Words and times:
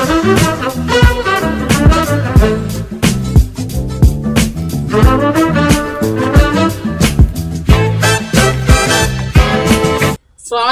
Selamat 0.00 0.16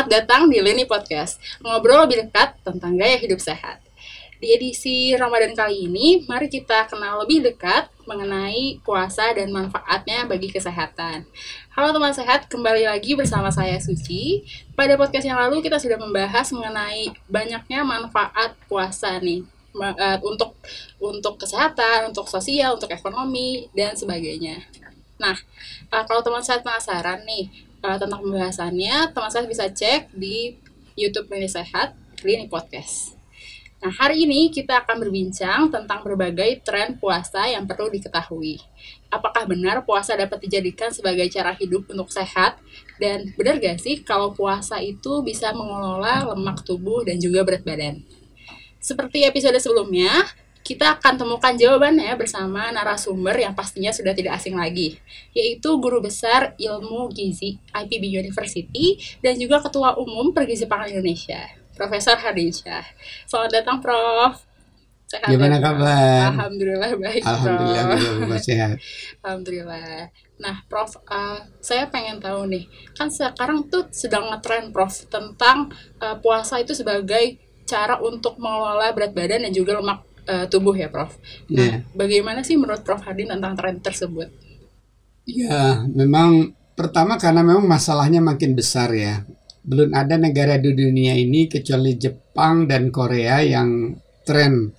datang 0.09 0.49
di 0.49 0.65
Lini 0.65 0.89
Podcast, 0.89 1.37
ngobrol 1.61 2.09
lebih 2.09 2.25
dekat 2.25 2.57
tentang 2.65 2.97
gaya 2.97 3.21
hidup 3.21 3.37
sehat. 3.37 3.88
Di 4.39 4.55
edisi 4.55 5.11
Ramadan 5.19 5.51
kali 5.51 5.91
ini, 5.91 6.23
mari 6.31 6.47
kita 6.47 6.87
kenal 6.87 7.27
lebih 7.27 7.43
dekat 7.43 7.91
mengenai 8.07 8.79
puasa 8.87 9.35
dan 9.35 9.51
manfaatnya 9.51 10.31
bagi 10.31 10.47
kesehatan. 10.47 11.27
Halo 11.75 11.91
teman 11.91 12.15
sehat, 12.15 12.47
kembali 12.47 12.87
lagi 12.87 13.19
bersama 13.19 13.51
saya 13.51 13.75
Suci. 13.83 14.47
Pada 14.79 14.95
podcast 14.95 15.27
yang 15.27 15.43
lalu 15.43 15.59
kita 15.59 15.83
sudah 15.83 15.99
membahas 15.99 16.55
mengenai 16.55 17.11
banyaknya 17.27 17.83
manfaat 17.83 18.55
puasa 18.71 19.19
nih 19.19 19.43
eh, 19.75 20.19
untuk 20.23 20.55
untuk 21.03 21.35
kesehatan, 21.43 22.15
untuk 22.15 22.31
sosial, 22.31 22.79
untuk 22.79 22.95
ekonomi 22.95 23.67
dan 23.75 23.99
sebagainya. 23.99 24.63
Nah, 25.19 25.35
eh, 25.91 26.05
kalau 26.07 26.23
teman 26.23 26.47
sehat 26.47 26.63
penasaran 26.63 27.27
nih, 27.27 27.51
uh, 27.83 27.99
tentang 27.99 28.23
pembahasannya, 28.23 29.11
teman 29.11 29.31
saya 29.31 29.51
bisa 29.51 29.67
cek 29.67 30.15
di 30.15 30.55
YouTube 30.95 31.27
Lini 31.31 31.51
Sehat, 31.51 31.95
Lini 32.23 32.47
Podcast. 32.47 33.18
Nah, 33.79 33.95
hari 33.95 34.27
ini 34.27 34.51
kita 34.51 34.83
akan 34.83 34.99
berbincang 34.99 35.71
tentang 35.71 36.03
berbagai 36.03 36.67
tren 36.67 36.99
puasa 36.99 37.47
yang 37.47 37.63
perlu 37.63 37.87
diketahui. 37.87 38.59
Apakah 39.07 39.47
benar 39.47 39.87
puasa 39.87 40.19
dapat 40.19 40.43
dijadikan 40.43 40.91
sebagai 40.91 41.31
cara 41.31 41.55
hidup 41.55 41.87
untuk 41.87 42.11
sehat? 42.11 42.59
Dan 42.99 43.31
benar 43.39 43.63
gak 43.63 43.79
sih 43.79 44.03
kalau 44.03 44.35
puasa 44.35 44.83
itu 44.83 45.23
bisa 45.23 45.55
mengelola 45.55 46.27
lemak 46.35 46.67
tubuh 46.67 47.07
dan 47.07 47.23
juga 47.23 47.47
berat 47.47 47.63
badan? 47.63 48.03
Seperti 48.83 49.23
episode 49.23 49.55
sebelumnya, 49.63 50.27
kita 50.67 50.99
akan 50.99 51.15
temukan 51.15 51.55
jawabannya 51.55 52.13
bersama 52.19 52.75
narasumber 52.75 53.39
yang 53.39 53.55
pastinya 53.55 53.95
sudah 53.95 54.11
tidak 54.11 54.43
asing 54.43 54.59
lagi, 54.59 54.99
yaitu 55.33 55.71
Guru 55.79 56.03
Besar 56.03 56.59
Ilmu 56.59 57.15
Gizi 57.15 57.63
IPB 57.73 58.05
University 58.11 58.99
dan 59.23 59.39
juga 59.39 59.63
Ketua 59.63 59.95
Umum 59.97 60.35
Pergizi 60.35 60.67
Pangan 60.67 60.93
Indonesia, 60.93 61.41
Profesor 61.79 62.19
Hardinsyah. 62.19 62.83
Selamat 63.31 63.63
datang, 63.63 63.79
Prof. 63.79 64.35
Sehat 65.09 65.31
Gimana 65.31 65.57
ya, 65.57 65.65
kabar? 65.65 66.37
Alhamdulillah 66.37 66.91
baik, 67.01 67.23
Alhamdulillah 67.25 67.85
Prof. 68.29 68.43
sehat. 68.45 68.77
Alhamdulillah. 69.25 70.13
Nah, 70.43 70.57
Prof, 70.69 71.01
uh, 71.09 71.41
saya 71.63 71.89
pengen 71.89 72.21
tahu 72.21 72.51
nih, 72.51 72.69
kan 72.93 73.09
sekarang 73.09 73.71
tuh 73.73 73.89
sedang 73.95 74.29
ngetren, 74.29 74.75
Prof, 74.75 74.91
tentang 75.09 75.73
uh, 76.03 76.19
puasa 76.21 76.61
itu 76.61 76.77
sebagai 76.77 77.41
cara 77.65 77.97
untuk 78.03 78.37
mengelola 78.37 78.93
berat 78.93 79.17
badan 79.17 79.49
dan 79.49 79.53
juga 79.55 79.81
lemak 79.81 80.05
uh, 80.29 80.45
tubuh 80.51 80.77
ya 80.77 80.93
Prof. 80.93 81.17
Nah, 81.49 81.81
yeah. 81.81 81.81
bagaimana 81.97 82.45
sih 82.45 82.61
menurut 82.61 82.85
Prof 82.85 83.01
Hardin 83.01 83.33
tentang 83.33 83.57
tren 83.57 83.81
tersebut? 83.81 84.29
Ya, 85.25 85.89
memang 85.89 86.53
pertama 86.77 87.17
karena 87.17 87.41
memang 87.41 87.65
masalahnya 87.65 88.21
makin 88.21 88.53
besar 88.53 88.93
ya. 88.93 89.25
Belum 89.69 89.93
ada 89.93 90.17
negara 90.17 90.57
di 90.57 90.73
dunia 90.73 91.13
ini 91.13 91.45
kecuali 91.45 92.01
Jepang 92.01 92.65
dan 92.65 92.89
Korea 92.89 93.45
yang 93.45 93.93
tren 94.25 94.73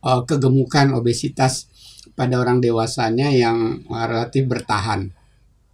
uh, 0.00 0.22
kegemukan 0.24 0.96
obesitas 0.96 1.68
pada 2.16 2.40
orang 2.40 2.64
dewasanya 2.64 3.28
yang 3.28 3.84
relatif 3.90 4.48
bertahan, 4.48 5.12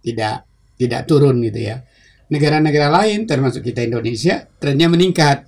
tidak 0.03 0.43
tidak 0.75 1.07
turun 1.07 1.39
gitu 1.47 1.71
ya. 1.71 1.79
Negara-negara 2.27 2.91
lain 2.91 3.23
termasuk 3.23 3.63
kita 3.63 3.87
Indonesia 3.87 4.47
trennya 4.59 4.87
meningkat. 4.91 5.47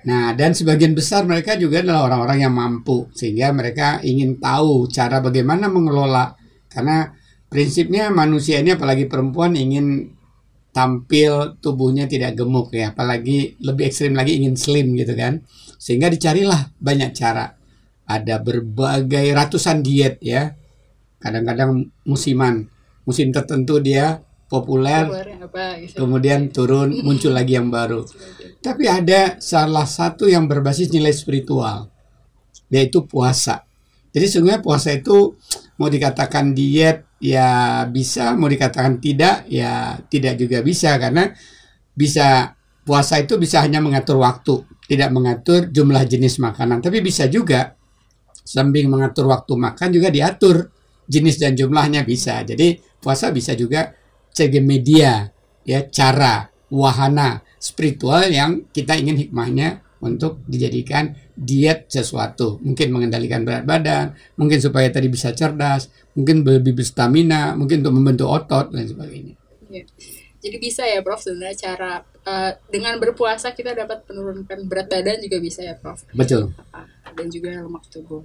Nah, 0.00 0.32
dan 0.32 0.56
sebagian 0.56 0.96
besar 0.96 1.28
mereka 1.28 1.60
juga 1.60 1.84
adalah 1.84 2.08
orang-orang 2.08 2.48
yang 2.48 2.54
mampu 2.56 3.12
sehingga 3.12 3.52
mereka 3.52 4.00
ingin 4.00 4.40
tahu 4.40 4.88
cara 4.88 5.20
bagaimana 5.20 5.68
mengelola 5.68 6.32
karena 6.72 7.12
prinsipnya 7.52 8.08
manusia 8.08 8.64
ini 8.64 8.72
apalagi 8.72 9.04
perempuan 9.04 9.58
ingin 9.58 10.16
tampil 10.70 11.58
tubuhnya 11.58 12.06
tidak 12.06 12.38
gemuk 12.38 12.70
ya, 12.70 12.94
apalagi 12.94 13.58
lebih 13.58 13.90
ekstrim 13.90 14.14
lagi 14.14 14.38
ingin 14.38 14.54
slim 14.54 14.94
gitu 14.94 15.14
kan. 15.18 15.42
Sehingga 15.80 16.10
dicarilah 16.12 16.70
banyak 16.78 17.10
cara. 17.16 17.56
Ada 18.10 18.42
berbagai 18.42 19.30
ratusan 19.34 19.86
diet 19.86 20.18
ya. 20.22 20.54
Kadang-kadang 21.20 21.90
musiman, 22.08 22.66
musim 23.06 23.30
tertentu 23.30 23.78
dia 23.78 24.24
populer, 24.50 25.06
gitu. 25.78 26.02
kemudian 26.02 26.50
turun 26.50 26.90
muncul 27.06 27.30
lagi 27.30 27.54
yang 27.54 27.70
baru. 27.70 28.02
Tapi 28.58 28.84
ada 28.90 29.38
salah 29.38 29.86
satu 29.86 30.26
yang 30.26 30.50
berbasis 30.50 30.90
nilai 30.90 31.14
spiritual, 31.14 31.86
yaitu 32.66 33.06
puasa. 33.06 33.62
Jadi 34.10 34.26
sebenarnya 34.26 34.58
puasa 34.58 34.90
itu 34.90 35.38
mau 35.80 35.88
dikatakan 35.88 36.52
diet 36.52 37.08
ya 37.16 37.82
bisa, 37.88 38.36
mau 38.36 38.52
dikatakan 38.52 39.00
tidak 39.00 39.48
ya 39.48 39.96
tidak 40.12 40.36
juga 40.36 40.60
bisa. 40.60 41.00
Karena 41.00 41.32
bisa 41.96 42.52
puasa 42.84 43.16
itu 43.16 43.40
bisa 43.40 43.64
hanya 43.64 43.80
mengatur 43.80 44.20
waktu, 44.20 44.60
tidak 44.84 45.08
mengatur 45.08 45.72
jumlah 45.72 46.04
jenis 46.04 46.36
makanan, 46.36 46.84
tapi 46.84 47.00
bisa 47.00 47.24
juga 47.32 47.72
sambil 48.44 48.92
mengatur 48.92 49.24
waktu 49.32 49.56
makan 49.56 49.88
juga 49.88 50.12
diatur 50.12 50.68
jenis 51.08 51.40
dan 51.40 51.56
jumlahnya 51.56 52.04
bisa. 52.04 52.44
Jadi 52.44 52.76
puasa 53.00 53.32
bisa 53.32 53.56
juga 53.56 53.96
sebagai 54.30 54.60
media 54.62 55.26
ya 55.64 55.88
cara 55.88 56.46
wahana 56.70 57.42
spiritual 57.58 58.30
yang 58.30 58.70
kita 58.70 58.94
ingin 58.94 59.18
hikmahnya 59.18 59.82
untuk 60.00 60.40
dijadikan 60.48 61.12
diet 61.36 61.88
sesuatu 61.92 62.56
mungkin 62.64 62.88
mengendalikan 62.92 63.44
berat 63.44 63.64
badan 63.68 64.16
mungkin 64.40 64.58
supaya 64.58 64.88
tadi 64.88 65.12
bisa 65.12 65.36
cerdas 65.36 65.92
mungkin 66.16 66.42
lebih 66.42 66.72
berstamina 66.72 67.52
mungkin 67.54 67.84
untuk 67.84 67.94
membentuk 67.94 68.28
otot 68.28 68.72
dan 68.72 68.88
sebagainya 68.88 69.36
ya. 69.68 69.84
jadi 70.40 70.56
bisa 70.56 70.82
ya 70.88 71.04
Prof 71.04 71.20
sebenarnya 71.20 71.56
cara 71.56 71.92
uh, 72.24 72.52
dengan 72.72 72.96
berpuasa 72.96 73.52
kita 73.52 73.76
dapat 73.76 74.08
menurunkan 74.08 74.64
berat 74.66 74.88
badan 74.88 75.20
juga 75.20 75.36
bisa 75.38 75.60
ya 75.60 75.76
Prof 75.76 76.02
betul 76.16 76.56
dan 77.12 77.26
juga 77.28 77.60
lemak 77.60 77.84
tubuh 77.92 78.24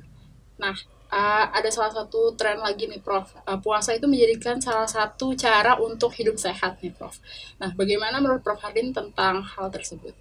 nah 0.56 0.76
uh, 1.12 1.46
ada 1.52 1.70
salah 1.72 1.92
satu 1.92 2.34
tren 2.36 2.60
lagi 2.60 2.88
nih 2.90 3.02
Prof. 3.04 3.32
Uh, 3.48 3.60
puasa 3.60 3.94
itu 3.94 4.08
menjadikan 4.08 4.60
salah 4.60 4.88
satu 4.88 5.36
cara 5.38 5.78
untuk 5.80 6.12
hidup 6.16 6.36
sehat 6.40 6.80
nih 6.84 6.92
Prof. 6.96 7.20
Nah, 7.60 7.72
bagaimana 7.76 8.20
menurut 8.20 8.42
Prof 8.42 8.60
Hardin 8.62 8.92
tentang 8.96 9.44
hal 9.44 9.68
tersebut? 9.72 10.16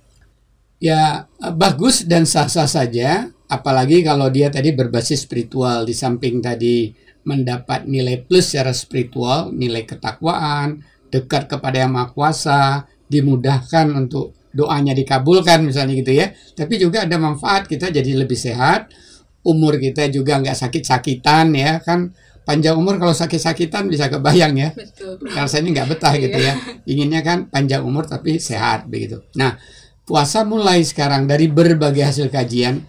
Ya, 0.85 1.33
uh, 1.41 1.55
bagus 1.57 2.05
dan 2.05 2.29
sah-sah 2.29 2.69
saja, 2.69 3.33
apalagi 3.49 4.05
kalau 4.05 4.29
dia 4.29 4.53
tadi 4.53 4.77
berbasis 4.77 5.25
spiritual. 5.25 5.89
Di 5.89 5.97
samping 5.97 6.45
tadi 6.45 6.93
mendapat 7.25 7.89
nilai 7.89 8.21
plus 8.21 8.53
secara 8.53 8.77
spiritual, 8.77 9.49
nilai 9.49 9.89
ketakwaan, 9.89 10.85
dekat 11.09 11.49
kepada 11.49 11.89
Yang 11.89 11.93
Maha 11.97 12.09
Kuasa, 12.13 12.63
dimudahkan 13.09 13.97
untuk 13.97 14.37
doanya 14.53 14.93
dikabulkan 14.93 15.65
misalnya 15.65 16.05
gitu 16.05 16.13
ya. 16.21 16.37
Tapi 16.53 16.77
juga 16.77 17.09
ada 17.09 17.17
manfaat 17.17 17.65
kita 17.65 17.89
jadi 17.89 18.21
lebih 18.21 18.37
sehat, 18.37 18.93
umur 19.41 19.81
kita 19.81 20.13
juga 20.13 20.37
nggak 20.37 20.69
sakit-sakitan 20.69 21.49
ya 21.57 21.81
kan. 21.81 22.13
Panjang 22.45 22.77
umur 22.77 23.01
kalau 23.01 23.17
sakit-sakitan 23.17 23.89
bisa 23.89 24.13
kebayang 24.13 24.53
ya. 24.61 24.69
Betul. 24.77 25.17
rasanya 25.33 25.81
nggak 25.81 25.89
betah 25.97 26.13
gitu 26.21 26.37
ya. 26.37 26.53
Iya. 26.53 26.85
inginnya 26.85 27.25
kan 27.25 27.49
panjang 27.49 27.81
umur 27.81 28.05
tapi 28.05 28.37
sehat 28.37 28.85
begitu. 28.85 29.25
Nah 29.41 29.57
puasa 30.05 30.45
mulai 30.45 30.85
sekarang 30.85 31.25
dari 31.25 31.49
berbagai 31.49 32.05
hasil 32.05 32.29
kajian 32.29 32.85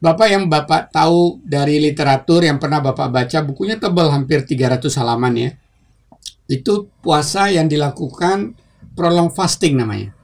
Bapak 0.00 0.32
yang 0.32 0.48
Bapak 0.48 0.88
tahu 0.88 1.44
dari 1.44 1.76
literatur 1.76 2.40
yang 2.40 2.56
pernah 2.56 2.80
Bapak 2.80 3.12
baca 3.12 3.38
bukunya 3.44 3.76
tebal 3.76 4.08
hampir 4.08 4.48
300 4.48 4.88
halaman 4.96 5.34
ya. 5.36 5.50
Itu 6.48 6.88
puasa 7.04 7.52
yang 7.52 7.68
dilakukan 7.68 8.56
prolong 8.96 9.28
fasting 9.28 9.76
namanya. 9.76 10.16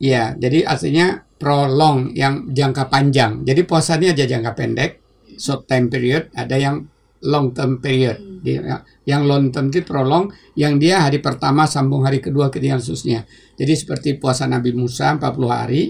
Iya, 0.00 0.32
jadi 0.40 0.64
artinya 0.64 1.20
prolong 1.36 2.16
yang 2.16 2.48
jangka 2.48 2.88
panjang. 2.88 3.44
Jadi 3.44 3.60
puasanya 3.68 4.16
aja 4.16 4.24
jangka 4.24 4.52
pendek, 4.56 4.90
short 5.36 5.68
time 5.68 5.92
period, 5.92 6.32
ada 6.32 6.56
yang 6.56 6.88
long 7.22 7.54
term 7.54 7.78
period. 7.78 8.18
Hmm. 8.18 8.82
Yang 9.06 9.22
long 9.22 9.44
term 9.54 9.70
itu 9.70 9.86
prolong, 9.86 10.30
yang 10.58 10.76
dia 10.76 11.06
hari 11.06 11.22
pertama 11.22 11.66
sambung 11.70 12.02
hari 12.02 12.18
kedua 12.18 12.50
ketiga 12.50 12.78
khususnya. 12.78 13.22
Jadi 13.54 13.72
seperti 13.78 14.08
puasa 14.18 14.50
Nabi 14.50 14.74
Musa 14.74 15.14
40 15.14 15.22
hari 15.50 15.82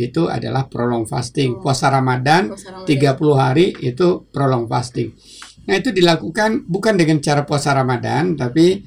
itu 0.00 0.26
adalah 0.26 0.66
prolong 0.66 1.06
fasting. 1.06 1.60
Oh. 1.60 1.62
Puasa 1.62 1.92
Ramadan, 1.92 2.50
Puasa 2.56 2.82
Ramadan 2.82 3.38
30 3.38 3.42
hari 3.42 3.66
itu 3.84 4.26
prolong 4.32 4.64
fasting. 4.66 5.12
Nah, 5.68 5.76
itu 5.76 5.94
dilakukan 5.94 6.66
bukan 6.66 6.98
dengan 6.98 7.22
cara 7.22 7.46
puasa 7.46 7.70
Ramadan, 7.76 8.34
tapi 8.34 8.82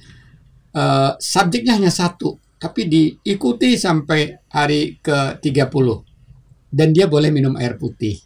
uh, 0.76 1.16
subjeknya 1.16 1.80
hanya 1.80 1.94
satu, 1.94 2.42
tapi 2.58 2.90
diikuti 2.90 3.78
sampai 3.78 4.50
hari 4.52 5.00
ke-30 5.00 5.88
dan 6.74 6.90
dia 6.90 7.06
boleh 7.06 7.30
minum 7.30 7.54
air 7.56 7.78
putih. 7.78 8.18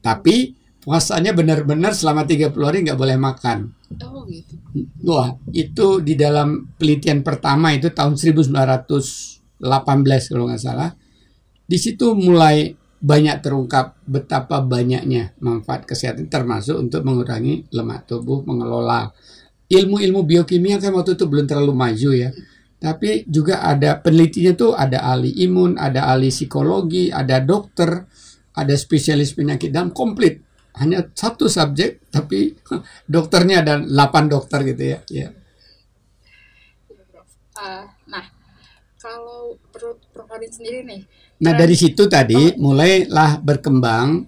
Tapi 0.00 0.61
puasanya 0.82 1.30
benar-benar 1.30 1.94
selama 1.94 2.26
30 2.26 2.52
hari 2.58 2.82
nggak 2.82 2.98
boleh 2.98 3.16
makan. 3.16 3.70
Oh 4.02 4.26
gitu. 4.26 4.58
Wah, 5.06 5.38
itu 5.54 6.02
di 6.02 6.18
dalam 6.18 6.74
penelitian 6.74 7.22
pertama 7.22 7.70
itu 7.70 7.94
tahun 7.94 8.18
1918 8.18 9.62
kalau 10.30 10.44
nggak 10.50 10.62
salah. 10.62 10.90
Di 11.62 11.78
situ 11.78 12.18
mulai 12.18 12.74
banyak 13.02 13.42
terungkap 13.42 13.98
betapa 14.06 14.62
banyaknya 14.62 15.34
manfaat 15.42 15.86
kesehatan 15.86 16.30
termasuk 16.30 16.78
untuk 16.78 17.02
mengurangi 17.02 17.66
lemak 17.74 18.06
tubuh, 18.06 18.46
mengelola 18.46 19.10
ilmu-ilmu 19.66 20.22
biokimia 20.22 20.78
kan 20.78 20.94
waktu 20.94 21.18
itu 21.18 21.26
belum 21.26 21.46
terlalu 21.46 21.74
maju 21.74 22.10
ya. 22.14 22.30
Tapi 22.82 23.26
juga 23.30 23.62
ada 23.62 23.98
penelitinya 24.02 24.52
tuh 24.58 24.74
ada 24.74 25.06
ahli 25.06 25.30
imun, 25.46 25.78
ada 25.78 26.10
ahli 26.10 26.34
psikologi, 26.34 27.14
ada 27.14 27.38
dokter, 27.38 28.06
ada 28.58 28.74
spesialis 28.74 29.34
penyakit 29.38 29.70
dalam 29.70 29.94
komplit. 29.94 30.42
Hanya 30.80 31.04
satu 31.12 31.48
subjek 31.48 32.00
tapi 32.08 32.56
dokternya 33.14 33.60
ada 33.64 33.74
8 33.80 34.32
dokter 34.32 34.64
gitu 34.64 34.82
ya. 34.96 34.98
ya. 35.12 35.28
Uh, 37.62 37.84
nah, 38.08 38.26
kalau 38.98 39.54
perut 39.70 39.98
Prof 40.10 40.30
sendiri 40.30 40.82
nih. 40.82 41.02
Nah, 41.42 41.52
dari 41.58 41.74
situ 41.74 42.06
tadi 42.06 42.54
mulailah 42.54 43.42
berkembang 43.42 44.26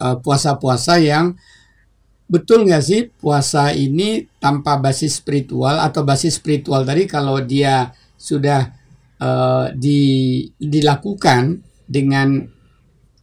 uh, 0.00 0.16
puasa-puasa 0.20 0.96
yang 1.00 1.36
betul 2.26 2.66
nggak 2.66 2.82
sih 2.82 3.06
puasa 3.06 3.70
ini 3.70 4.26
tanpa 4.42 4.82
basis 4.82 5.22
spiritual 5.22 5.78
atau 5.78 6.02
basis 6.02 6.42
spiritual 6.42 6.82
tadi 6.82 7.06
kalau 7.06 7.38
dia 7.38 7.94
sudah 8.18 8.74
uh, 9.22 9.70
di, 9.70 10.42
dilakukan 10.58 11.62
dengan 11.86 12.42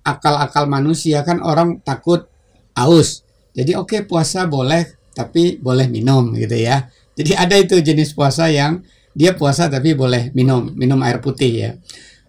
akal-akal 0.07 0.71
manusia 0.71 1.19
kan 1.27 1.43
orang 1.43 1.83
takut 1.83 2.31
aus 2.77 3.23
jadi 3.53 3.77
oke 3.77 3.93
okay, 3.93 4.01
puasa 4.05 4.45
boleh 4.49 4.85
tapi 5.13 5.61
boleh 5.61 5.87
minum 5.89 6.33
gitu 6.33 6.57
ya 6.57 6.89
jadi 7.13 7.45
ada 7.45 7.55
itu 7.57 7.77
jenis 7.79 8.13
puasa 8.17 8.49
yang 8.49 8.81
dia 9.13 9.37
puasa 9.37 9.69
tapi 9.69 9.93
boleh 9.93 10.33
minum 10.33 10.73
minum 10.73 10.97
air 11.05 11.21
putih 11.21 11.53
ya 11.53 11.71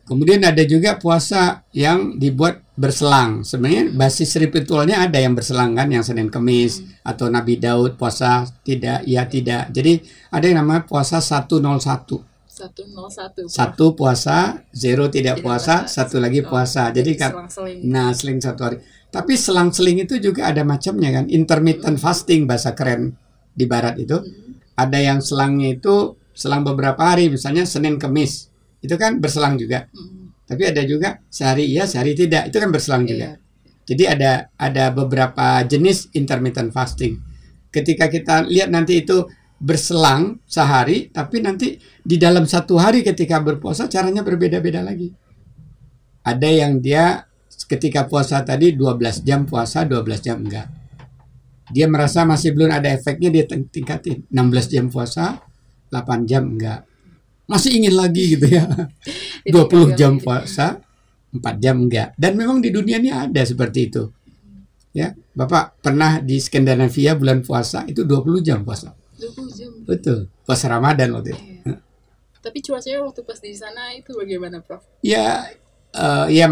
Kemudian 0.05 0.45
ada 0.45 0.61
juga 0.69 1.01
puasa 1.01 1.65
yang 1.73 2.21
dibuat 2.21 2.61
berselang. 2.77 3.41
Sebenarnya 3.41 3.89
basis 3.89 4.37
spiritualnya 4.37 5.01
ada 5.01 5.17
yang 5.17 5.33
berselang 5.33 5.73
kan, 5.73 5.89
yang 5.89 6.05
Senin 6.05 6.29
Kemis 6.29 6.85
hmm. 6.85 7.09
atau 7.09 7.33
Nabi 7.33 7.57
Daud 7.57 7.97
puasa 7.97 8.45
tidak, 8.61 9.01
ya 9.09 9.25
tidak. 9.25 9.73
Jadi 9.73 10.05
ada 10.29 10.45
yang 10.45 10.61
namanya 10.61 10.85
puasa 10.85 11.25
101. 11.25 12.21
101. 12.53 13.49
Satu 13.49 13.97
puasa, 13.97 14.61
zero 14.77 15.09
tidak, 15.09 15.41
tidak 15.41 15.43
puasa, 15.43 15.75
satu 15.89 16.21
lagi 16.21 16.45
puasa. 16.45 16.93
Jadi 16.93 17.17
kan 17.17 17.33
nah 17.83 18.13
seling 18.13 18.45
satu 18.45 18.61
hari. 18.61 18.77
Tapi 19.15 19.39
selang-seling 19.39 20.03
itu 20.03 20.19
juga 20.19 20.51
ada 20.51 20.67
macamnya 20.67 21.15
kan. 21.15 21.31
Intermittent 21.31 22.03
fasting 22.03 22.51
bahasa 22.51 22.75
keren 22.75 23.15
di 23.55 23.63
barat 23.63 23.95
itu. 24.03 24.19
Hmm. 24.19 24.59
Ada 24.75 24.99
yang 24.99 25.23
selangnya 25.23 25.79
itu 25.79 26.19
selang 26.35 26.67
beberapa 26.67 26.99
hari, 26.99 27.31
misalnya 27.31 27.63
Senin 27.63 27.95
Kemis 27.95 28.51
itu 28.83 28.99
kan 28.99 29.23
berselang 29.23 29.55
juga. 29.55 29.87
Hmm. 29.95 30.35
Tapi 30.51 30.67
ada 30.67 30.83
juga 30.83 31.23
sehari 31.31 31.71
iya, 31.71 31.87
sehari 31.87 32.19
tidak. 32.19 32.51
Itu 32.51 32.59
kan 32.59 32.75
berselang 32.75 33.07
juga. 33.07 33.39
Iya. 33.39 33.45
Jadi 33.87 34.05
ada 34.11 34.51
ada 34.59 34.91
beberapa 34.91 35.63
jenis 35.63 36.11
intermittent 36.19 36.75
fasting. 36.75 37.15
Ketika 37.71 38.11
kita 38.11 38.43
lihat 38.51 38.75
nanti 38.75 39.07
itu 39.07 39.31
berselang 39.63 40.43
sehari, 40.43 41.15
tapi 41.15 41.39
nanti 41.39 41.79
di 42.03 42.19
dalam 42.19 42.51
satu 42.51 42.83
hari 42.83 43.07
ketika 43.07 43.39
berpuasa 43.39 43.87
caranya 43.87 44.27
berbeda-beda 44.27 44.83
lagi. 44.83 45.15
Ada 46.27 46.49
yang 46.51 46.83
dia 46.83 47.31
ketika 47.67 48.07
puasa 48.09 48.41
tadi 48.45 48.73
12 48.77 49.25
jam 49.25 49.45
puasa, 49.49 49.85
12 49.85 50.21
jam 50.21 50.39
enggak. 50.41 50.69
Dia 51.73 51.89
merasa 51.89 52.29
masih 52.29 52.53
belum 52.53 52.69
ada 52.69 52.93
efeknya 52.93 53.33
dia 53.33 53.45
tingkatin 53.49 54.29
16 54.29 54.73
jam 54.73 54.87
puasa, 54.93 55.41
8 55.89 56.29
jam 56.29 56.45
enggak 56.45 56.85
masih 57.45 57.77
ingin 57.77 57.95
lagi 57.95 58.37
gitu 58.37 58.47
ya. 58.49 58.65
20 59.45 59.99
jam 59.99 60.17
puasa, 60.17 60.81
4 61.33 61.63
jam 61.63 61.77
enggak. 61.77 62.17
Dan 62.17 62.41
memang 62.41 62.61
di 62.65 62.73
dunia 62.73 62.97
ini 63.01 63.13
ada 63.13 63.43
seperti 63.45 63.93
itu. 63.93 64.09
Ya, 64.95 65.11
Bapak 65.35 65.83
pernah 65.83 66.23
di 66.23 66.39
Skandinavia 66.39 67.19
bulan 67.19 67.43
puasa 67.43 67.83
itu 67.91 68.07
20 68.07 68.47
jam 68.47 68.63
puasa. 68.63 68.95
20 69.19 69.59
jam. 69.59 69.71
Betul. 69.83 70.31
Puasa 70.47 70.71
Ramadan 70.71 71.19
waktu 71.19 71.35
itu. 71.35 71.43
Iya. 71.43 71.75
Tapi 72.39 72.59
cuacanya 72.63 73.01
waktu 73.03 73.21
pas 73.27 73.39
di 73.41 73.57
sana 73.57 73.91
itu 73.97 74.15
bagaimana, 74.15 74.63
Prof? 74.63 74.85
Ya, 75.03 75.51
uh, 75.95 76.27
ya 76.29 76.51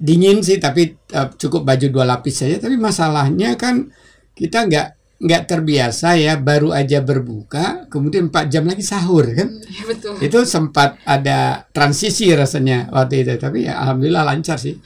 dingin 0.00 0.40
sih 0.40 0.56
tapi 0.56 0.96
uh, 1.12 1.28
cukup 1.36 1.62
baju 1.62 1.86
dua 1.92 2.04
lapis 2.08 2.42
saja. 2.42 2.56
Tapi 2.58 2.76
masalahnya 2.80 3.54
kan 3.60 3.92
kita 4.34 4.66
nggak 4.66 4.88
nggak 5.20 5.42
terbiasa 5.44 6.16
ya 6.16 6.40
baru 6.40 6.72
aja 6.72 7.04
berbuka 7.04 7.84
kemudian 7.92 8.32
empat 8.32 8.48
jam 8.48 8.64
lagi 8.64 8.80
sahur 8.80 9.28
kan? 9.28 9.52
Ya, 9.68 9.84
betul. 9.84 10.16
itu 10.16 10.38
sempat 10.48 10.96
ada 11.04 11.68
transisi 11.76 12.32
rasanya 12.32 12.88
waktu 12.88 13.28
itu 13.28 13.36
tapi 13.36 13.68
ya 13.68 13.76
alhamdulillah 13.84 14.24
lancar 14.24 14.56
sih. 14.56 14.80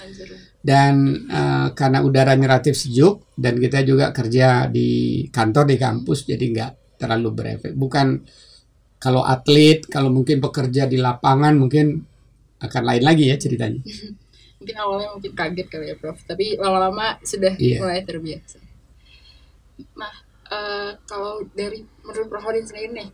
Dan 0.65 1.29
uh, 1.29 1.77
karena 1.77 2.01
udaranya 2.01 2.49
relatif 2.49 2.73
sejuk 2.73 3.29
dan 3.37 3.61
kita 3.61 3.85
juga 3.85 4.17
kerja 4.17 4.65
di 4.65 5.23
kantor 5.29 5.69
di 5.69 5.77
kampus 5.77 6.25
jadi 6.25 6.41
nggak 6.41 6.73
terlalu 6.97 7.29
berefek. 7.37 7.73
Bukan 7.77 8.07
kalau 8.97 9.21
atlet 9.21 9.85
kalau 9.85 10.09
mungkin 10.09 10.41
pekerja 10.41 10.89
di 10.89 10.97
lapangan 10.97 11.53
mungkin 11.61 12.01
akan 12.67 12.83
lain 12.83 13.03
lagi 13.05 13.25
ya 13.31 13.37
ceritanya 13.37 13.81
mungkin 14.59 14.77
awalnya 14.81 15.09
mungkin 15.13 15.33
kaget 15.37 15.69
kali 15.69 15.87
ya 15.93 15.97
prof 16.01 16.19
tapi 16.25 16.57
lama-lama 16.57 17.21
sudah 17.21 17.53
iya. 17.61 17.79
mulai 17.85 18.01
terbiasa 18.03 18.59
nah 19.99 20.25
uh, 20.51 20.91
kalau 21.09 21.45
dari 21.53 21.85
menurut 22.05 22.29
Prof 22.29 22.45
Hardin 22.45 22.67
sendiri 22.67 22.89
nih, 22.93 23.09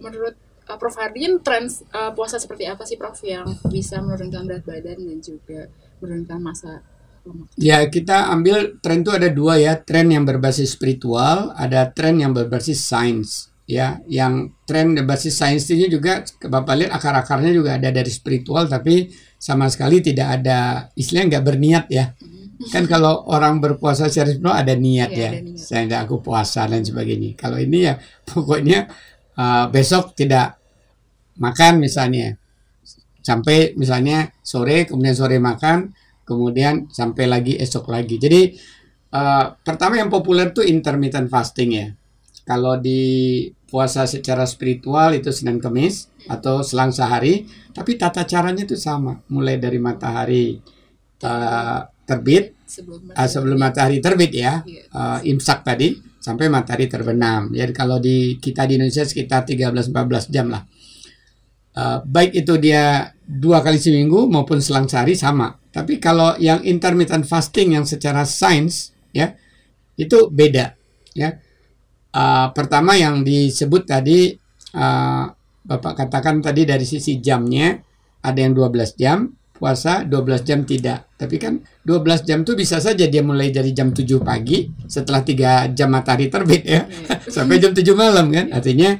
menurut 0.00 0.36
uh, 0.68 0.78
Prof 0.78 0.96
Hardin 0.96 1.40
tren 1.40 1.68
uh, 1.92 2.10
puasa 2.12 2.36
seperti 2.40 2.66
apa 2.66 2.82
sih 2.84 2.98
Prof 2.98 3.16
yang 3.24 3.46
bisa 3.70 4.00
menurunkan 4.02 4.48
berat 4.48 4.64
badan 4.66 4.98
dan 4.98 5.18
juga 5.22 5.70
menurunkan 6.02 6.38
masa 6.42 6.82
lemak? 7.24 7.48
Ya 7.56 7.84
kita 7.86 8.32
ambil 8.32 8.78
tren 8.82 9.06
itu 9.06 9.12
ada 9.12 9.28
dua 9.30 9.60
ya, 9.60 9.78
tren 9.78 10.10
yang 10.10 10.26
berbasis 10.26 10.74
spiritual, 10.74 11.54
ada 11.54 11.88
tren 11.90 12.18
yang 12.18 12.34
berbasis 12.34 12.82
sains. 12.82 13.51
Ya, 13.62 14.02
yang 14.10 14.50
tren 14.66 14.98
berbasis 14.98 15.38
sains 15.38 15.70
ini 15.70 15.86
juga 15.86 16.26
Bapak 16.42 16.74
lihat 16.74 16.92
akar-akarnya 16.98 17.54
juga 17.54 17.78
ada 17.78 17.94
dari 17.94 18.10
spiritual 18.10 18.66
tapi 18.66 19.14
sama 19.38 19.70
sekali 19.70 20.02
tidak 20.02 20.42
ada 20.42 20.90
istilahnya 20.98 21.38
nggak 21.38 21.46
berniat 21.46 21.84
ya. 21.86 22.10
Kan 22.74 22.90
kalau 22.90 23.22
orang 23.30 23.62
berpuasa 23.62 24.10
secara 24.10 24.34
spiritual 24.34 24.54
ada 24.54 24.74
niat 24.74 25.10
iya, 25.14 25.30
ya, 25.30 25.30
ya. 25.30 25.58
saya 25.58 25.80
nggak 25.86 26.00
aku 26.10 26.16
puasa 26.26 26.66
dan 26.66 26.82
sebagainya. 26.82 27.38
Kalau 27.38 27.58
ini 27.58 27.86
ya 27.86 27.94
pokoknya 28.28 28.90
uh, 29.38 29.70
besok 29.70 30.18
tidak 30.18 30.58
makan 31.38 31.78
misalnya. 31.78 32.34
Sampai 33.22 33.78
misalnya 33.78 34.34
sore 34.42 34.90
kemudian 34.90 35.14
sore 35.14 35.38
makan 35.38 35.94
kemudian 36.26 36.90
sampai 36.90 37.30
lagi 37.30 37.54
esok 37.54 37.86
lagi. 37.94 38.18
Jadi 38.18 38.58
uh, 39.14 39.54
pertama 39.62 40.02
yang 40.02 40.10
populer 40.10 40.50
tuh 40.50 40.66
intermittent 40.66 41.30
fasting 41.30 41.70
ya 41.78 41.86
kalau 42.42 42.78
di 42.78 43.46
puasa 43.70 44.04
secara 44.04 44.44
spiritual 44.44 45.14
itu 45.16 45.30
Senin 45.30 45.62
Kemis 45.62 46.10
atau 46.28 46.60
selang 46.60 46.90
sehari 46.90 47.46
tapi 47.72 47.96
tata 47.96 48.26
caranya 48.28 48.68
itu 48.68 48.76
sama 48.76 49.18
mulai 49.32 49.56
dari 49.56 49.78
matahari 49.80 50.60
terbit 52.02 52.58
sebelum 52.66 53.00
matahari, 53.08 53.22
uh, 53.22 53.28
sebelum 53.30 53.58
matahari 53.58 53.98
terbit 54.02 54.32
ya 54.34 54.60
uh, 54.92 55.22
imsak 55.22 55.62
tadi 55.62 56.12
sampai 56.22 56.46
matahari 56.46 56.86
terbenam. 56.86 57.50
Jadi 57.50 57.72
kalau 57.74 57.98
di 57.98 58.38
kita 58.38 58.66
di 58.66 58.78
Indonesia 58.78 59.02
sekitar 59.02 59.42
13-14 59.42 60.30
jam 60.30 60.46
lah. 60.50 60.62
Uh, 61.72 62.04
baik 62.04 62.36
itu 62.36 62.60
dia 62.60 63.16
dua 63.24 63.64
kali 63.64 63.80
seminggu 63.80 64.28
maupun 64.28 64.60
selang 64.62 64.86
sehari 64.86 65.16
sama. 65.18 65.56
Tapi 65.72 65.96
kalau 65.98 66.36
yang 66.36 66.60
intermittent 66.62 67.24
fasting 67.24 67.74
yang 67.74 67.88
secara 67.88 68.28
sains 68.28 68.92
ya 69.10 69.34
itu 69.96 70.28
beda 70.30 70.76
ya. 71.16 71.40
Uh, 72.12 72.52
pertama 72.52 72.92
yang 72.92 73.24
disebut 73.24 73.88
tadi 73.88 74.36
uh, 74.76 75.24
Bapak 75.62 75.94
katakan 75.94 76.42
tadi 76.42 76.66
dari 76.66 76.82
sisi 76.82 77.22
jamnya 77.22 77.78
ada 78.22 78.38
yang 78.38 78.50
12 78.50 78.98
jam, 78.98 79.30
puasa 79.54 80.02
12 80.02 80.42
jam 80.42 80.66
tidak. 80.66 81.14
Tapi 81.14 81.38
kan 81.38 81.62
12 81.86 82.26
jam 82.26 82.42
tuh 82.42 82.58
bisa 82.58 82.82
saja 82.82 83.06
dia 83.06 83.22
mulai 83.22 83.54
dari 83.54 83.70
jam 83.70 83.94
7 83.94 84.02
pagi 84.26 84.66
setelah 84.90 85.22
3 85.22 85.70
jam 85.70 85.88
matahari 85.90 86.26
terbit 86.26 86.62
ya. 86.66 86.82
Iya. 86.82 87.30
sampai 87.34 87.62
jam 87.62 87.70
7 87.70 87.86
malam 87.94 88.26
kan. 88.34 88.50
Artinya 88.50 88.98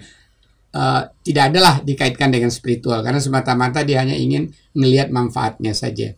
uh, 0.70 1.02
tidak 1.26 1.50
adalah 1.50 1.82
dikaitkan 1.82 2.30
dengan 2.30 2.54
spiritual 2.54 3.02
karena 3.02 3.18
semata-mata 3.18 3.82
dia 3.82 4.06
hanya 4.06 4.14
ingin 4.14 4.54
melihat 4.78 5.10
manfaatnya 5.10 5.74
saja 5.74 6.14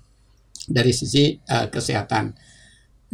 dari 0.68 0.92
sisi 0.92 1.40
uh, 1.48 1.72
kesehatan. 1.72 2.36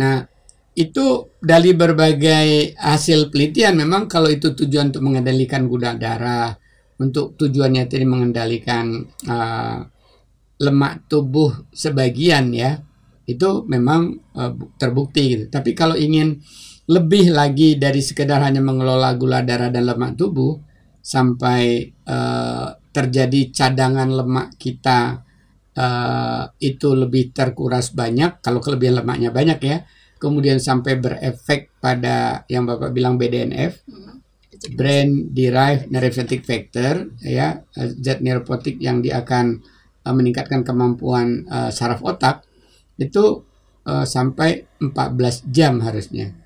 Nah, 0.02 0.26
itu 0.74 1.34
dari 1.42 1.74
berbagai 1.74 2.78
hasil 2.78 3.34
penelitian 3.34 3.82
memang 3.82 4.06
kalau 4.06 4.30
itu 4.30 4.54
tujuan 4.54 4.94
untuk 4.94 5.02
mengendalikan 5.02 5.66
gula 5.66 5.98
darah, 5.98 6.54
untuk 7.00 7.34
tujuannya 7.34 7.88
tadi 7.90 8.06
mengendalikan 8.06 9.02
uh, 9.26 9.78
lemak 10.60 11.08
tubuh 11.08 11.72
sebagian 11.72 12.52
ya 12.52 12.78
itu 13.24 13.64
memang 13.66 14.14
uh, 14.36 14.52
terbukti 14.76 15.22
gitu. 15.34 15.44
Tapi 15.48 15.72
kalau 15.72 15.96
ingin 15.96 16.38
lebih 16.90 17.30
lagi 17.30 17.78
dari 17.78 18.02
sekedar 18.02 18.42
hanya 18.42 18.60
mengelola 18.60 19.14
gula 19.14 19.40
darah 19.40 19.70
dan 19.70 19.86
lemak 19.86 20.18
tubuh 20.18 20.58
sampai 21.00 21.88
uh, 22.04 22.68
terjadi 22.90 23.54
cadangan 23.54 24.10
lemak 24.10 24.58
kita 24.58 25.22
uh, 25.78 26.44
itu 26.58 26.88
lebih 26.92 27.30
terkuras 27.30 27.94
banyak 27.94 28.42
kalau 28.42 28.58
kelebihan 28.58 29.00
lemaknya 29.00 29.30
banyak 29.30 29.58
ya 29.62 29.78
kemudian 30.20 30.60
sampai 30.60 31.00
berefek 31.00 31.72
pada 31.80 32.44
yang 32.46 32.68
Bapak 32.68 32.92
bilang 32.92 33.16
BDNF 33.16 33.80
hmm. 33.88 34.76
brain 34.76 35.32
derived 35.32 35.88
neuropathic 35.88 36.44
factor 36.44 37.08
ya 37.24 37.64
zat 37.74 38.20
neuropotik 38.20 38.76
yang 38.76 39.00
dia 39.00 39.24
akan 39.24 39.64
uh, 40.04 40.14
meningkatkan 40.14 40.60
kemampuan 40.60 41.48
uh, 41.48 41.72
saraf 41.72 42.04
otak 42.04 42.44
itu 43.00 43.42
uh, 43.88 44.04
sampai 44.04 44.68
14 44.78 45.48
jam 45.48 45.80
harusnya 45.80 46.36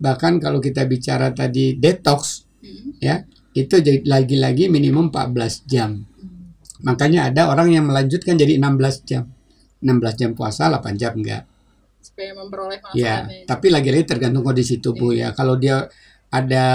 bahkan 0.00 0.40
kalau 0.40 0.64
kita 0.64 0.88
bicara 0.88 1.28
tadi 1.36 1.76
detox 1.76 2.48
hmm. 2.64 2.96
ya 3.04 3.28
itu 3.52 3.76
lagi-lagi 4.08 4.72
minimum 4.72 5.12
14 5.12 5.68
jam 5.68 6.00
hmm. 6.00 6.80
makanya 6.88 7.28
ada 7.28 7.52
orang 7.52 7.76
yang 7.76 7.84
melanjutkan 7.84 8.40
jadi 8.40 8.56
16 8.56 9.04
jam 9.04 9.28
16 9.84 10.16
jam 10.16 10.30
puasa 10.32 10.72
8 10.72 10.96
jam 10.96 11.12
enggak 11.12 11.44
supaya 12.18 12.34
memperoleh 12.34 12.78
Ya, 12.98 13.30
tapi 13.46 13.70
lagi-lagi 13.70 14.02
tergantung 14.10 14.42
kondisi 14.42 14.82
tubuh 14.82 15.14
yeah. 15.14 15.30
ya. 15.30 15.38
Kalau 15.38 15.54
dia 15.54 15.86
ada 16.34 16.66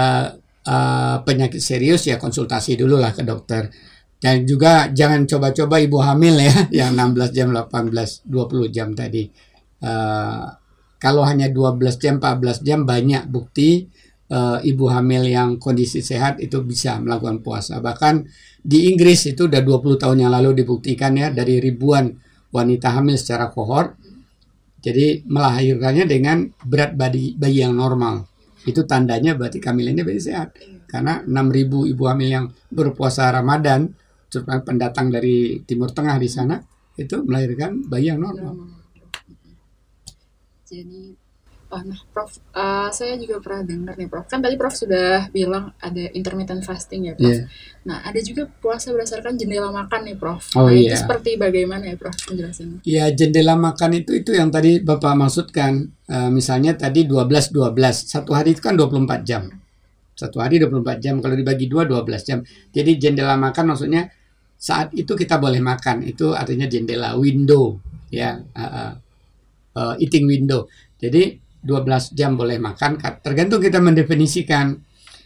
uh, 0.64 1.20
penyakit 1.20 1.60
serius 1.60 2.08
ya 2.08 2.16
konsultasi 2.16 2.80
dulu 2.80 2.96
lah 2.96 3.12
ke 3.12 3.20
dokter. 3.20 3.68
Dan 4.16 4.48
juga 4.48 4.88
jangan 4.88 5.28
coba-coba 5.28 5.84
ibu 5.84 6.00
hamil 6.00 6.40
ya 6.40 6.56
yang 6.88 6.96
16 6.96 7.36
jam, 7.36 7.52
18, 7.52 8.24
20 8.24 8.72
jam 8.72 8.88
tadi. 8.96 9.28
Uh, 9.84 10.48
kalau 10.96 11.28
hanya 11.28 11.52
12 11.52 11.76
jam, 12.00 12.16
14 12.16 12.64
jam 12.64 12.88
banyak 12.88 13.28
bukti 13.28 13.84
uh, 14.32 14.64
ibu 14.64 14.88
hamil 14.88 15.28
yang 15.28 15.60
kondisi 15.60 16.00
sehat 16.00 16.40
itu 16.40 16.64
bisa 16.64 16.96
melakukan 17.04 17.44
puasa. 17.44 17.84
Bahkan 17.84 18.24
di 18.64 18.88
Inggris 18.88 19.28
itu 19.28 19.44
udah 19.44 19.60
20 19.60 20.00
tahun 20.00 20.24
yang 20.24 20.32
lalu 20.32 20.64
dibuktikan 20.64 21.12
ya 21.20 21.28
dari 21.28 21.60
ribuan 21.60 22.16
wanita 22.48 22.96
hamil 22.96 23.20
secara 23.20 23.52
kohort 23.52 24.03
jadi 24.84 25.24
melahirkannya 25.24 26.04
dengan 26.04 26.44
berat 26.60 26.92
bayi, 26.92 27.32
bayi 27.40 27.64
yang 27.64 27.72
normal. 27.72 28.28
Itu 28.68 28.84
tandanya 28.84 29.32
berarti 29.32 29.56
kehamilannya 29.56 30.04
berarti 30.04 30.24
sehat. 30.28 30.60
Karena 30.84 31.24
6.000 31.24 31.88
ibu 31.88 32.04
hamil 32.04 32.28
yang 32.28 32.46
berpuasa 32.68 33.32
Ramadan, 33.32 33.88
terutama 34.28 34.60
pendatang 34.60 35.08
dari 35.08 35.64
Timur 35.64 35.88
Tengah 35.88 36.20
di 36.20 36.28
sana, 36.28 36.60
itu 37.00 37.24
melahirkan 37.24 37.88
bayi 37.88 38.12
yang 38.12 38.20
normal. 38.20 38.76
Jadi 40.68 41.16
Oh, 41.74 41.82
nah, 41.82 41.98
Prof, 42.14 42.30
uh, 42.54 42.86
saya 42.94 43.18
juga 43.18 43.42
pernah 43.42 43.66
dengar 43.66 43.98
nih, 43.98 44.06
Prof. 44.06 44.30
Kan 44.30 44.38
tadi 44.38 44.54
Prof 44.54 44.78
sudah 44.78 45.26
bilang 45.34 45.74
ada 45.82 46.06
intermittent 46.14 46.62
fasting 46.62 47.10
ya, 47.10 47.18
Prof. 47.18 47.34
Yeah. 47.34 47.50
Nah, 47.82 47.98
ada 48.06 48.14
juga 48.22 48.46
puasa 48.46 48.94
berdasarkan 48.94 49.34
jendela 49.34 49.74
makan 49.74 50.06
nih, 50.06 50.14
Prof. 50.14 50.54
Oh, 50.54 50.70
nah, 50.70 50.72
iya. 50.72 50.94
itu 50.94 51.02
seperti 51.02 51.34
bagaimana 51.34 51.90
ya, 51.90 51.98
Prof, 51.98 52.14
penjelasannya? 52.30 52.86
Ya, 52.86 53.10
jendela 53.10 53.58
makan 53.58 53.90
itu 53.98 54.14
itu 54.14 54.30
yang 54.38 54.54
tadi 54.54 54.78
Bapak 54.78 55.18
maksudkan. 55.18 55.90
Uh, 56.06 56.30
misalnya 56.30 56.78
tadi 56.78 57.10
12 57.10 57.50
12. 57.50 57.74
Satu 58.06 58.30
hari 58.38 58.54
itu 58.54 58.62
kan 58.62 58.78
24 58.78 59.26
jam. 59.26 59.50
Satu 60.14 60.38
hari 60.38 60.62
24 60.62 61.02
jam. 61.02 61.18
Kalau 61.18 61.34
dibagi 61.34 61.66
dua 61.66 61.90
12 61.90 62.22
jam. 62.22 62.38
Jadi 62.70 63.02
jendela 63.02 63.34
makan 63.34 63.74
maksudnya 63.74 64.14
saat 64.54 64.94
itu 64.94 65.10
kita 65.18 65.42
boleh 65.42 65.58
makan. 65.58 66.06
Itu 66.06 66.38
artinya 66.38 66.70
jendela 66.70 67.18
window, 67.18 67.82
ya. 68.14 68.38
Uh, 68.54 68.62
uh, 68.62 68.92
uh, 69.74 69.94
eating 69.98 70.30
window. 70.30 70.70
Jadi 71.02 71.43
12 71.64 72.12
jam 72.12 72.36
boleh 72.36 72.60
makan 72.60 73.00
tergantung 73.24 73.58
kita 73.58 73.80
mendefinisikan. 73.80 74.76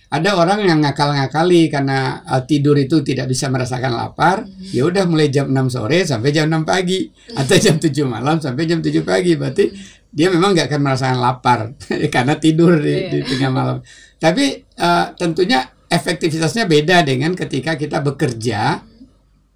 Ada 0.08 0.40
orang 0.40 0.64
yang 0.64 0.80
ngakal-ngakali 0.80 1.68
karena 1.68 2.24
uh, 2.24 2.40
tidur 2.48 2.80
itu 2.80 3.04
tidak 3.04 3.28
bisa 3.28 3.52
merasakan 3.52 3.92
lapar 3.92 4.40
hmm. 4.40 4.72
ya 4.72 4.88
udah 4.88 5.04
mulai 5.04 5.28
jam 5.28 5.52
6 5.52 5.68
sore 5.68 6.00
sampai 6.00 6.32
jam 6.32 6.48
6 6.48 6.64
pagi 6.64 7.12
atau 7.36 7.52
jam 7.60 7.76
7 7.76 7.92
malam 8.08 8.40
sampai 8.40 8.64
jam 8.64 8.80
7 8.80 9.04
pagi 9.04 9.36
berarti 9.36 9.68
dia 10.08 10.32
memang 10.32 10.56
nggak 10.56 10.72
akan 10.72 10.80
merasakan 10.80 11.18
lapar 11.20 11.76
karena 12.14 12.40
tidur 12.40 12.80
di, 12.80 13.12
di 13.12 13.18
iya. 13.20 13.28
tengah 13.28 13.50
malam. 13.52 13.76
Tapi 14.16 14.64
uh, 14.80 15.12
tentunya 15.12 15.60
efektivitasnya 15.92 16.64
beda 16.64 17.04
dengan 17.04 17.36
ketika 17.36 17.76
kita 17.76 18.00
bekerja 18.00 18.80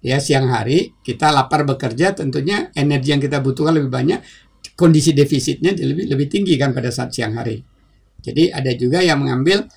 ya 0.03 0.17
siang 0.19 0.51
hari 0.51 0.91
kita 0.99 1.31
lapar 1.31 1.63
bekerja 1.63 2.11
tentunya 2.11 2.69
energi 2.75 3.15
yang 3.15 3.23
kita 3.23 3.39
butuhkan 3.39 3.79
lebih 3.79 3.87
banyak 3.87 4.19
kondisi 4.73 5.13
defisitnya 5.13 5.73
lebih 5.77 6.09
lebih 6.09 6.27
tinggi 6.29 6.57
kan 6.57 6.73
pada 6.73 6.89
saat 6.89 7.13
siang 7.13 7.37
hari. 7.37 7.61
Jadi 8.23 8.49
ada 8.49 8.71
juga 8.73 9.03
yang 9.03 9.21
mengambil 9.21 9.67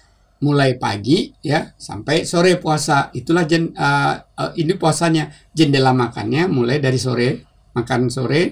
mulai 0.41 0.77
pagi 0.77 1.33
ya 1.41 1.73
sampai 1.77 2.29
sore 2.29 2.61
puasa. 2.61 3.11
Itulah 3.17 3.49
jen, 3.49 3.73
uh, 3.73 4.15
uh, 4.21 4.53
ini 4.57 4.77
puasanya 4.77 5.33
jendela 5.53 5.97
makannya 5.97 6.47
mulai 6.47 6.79
dari 6.79 7.01
sore 7.01 7.43
makan 7.73 8.09
sore 8.09 8.43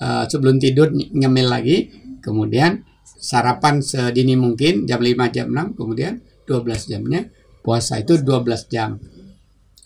uh, 0.00 0.24
sebelum 0.28 0.60
tidur 0.60 0.92
ngemil 0.92 1.46
lagi, 1.48 1.76
kemudian 2.20 2.84
sarapan 3.16 3.80
sedini 3.80 4.36
mungkin 4.36 4.84
jam 4.84 5.00
5 5.00 5.34
jam 5.34 5.46
6 5.48 5.78
kemudian 5.78 6.20
12 6.44 6.90
jamnya 6.92 7.26
puasa 7.64 7.98
itu 7.98 8.20
12 8.20 8.72
jam. 8.72 9.00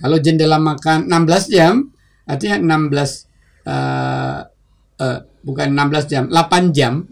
Kalau 0.00 0.17
jendela 0.21 0.57
makan 0.57 1.09
16 1.09 1.55
jam 1.55 1.88
artinya 2.25 2.81
16 2.81 3.69
uh, 3.69 4.40
uh, 5.00 5.19
bukan 5.40 5.73
16 5.73 6.12
jam, 6.12 6.25
8 6.28 6.76
jam. 6.76 7.09